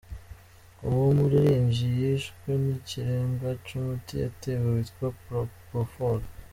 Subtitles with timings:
[0.87, 6.21] Uwo muririmvyi yishwe n'ikirenga c'umuti yatewe witwa propofol.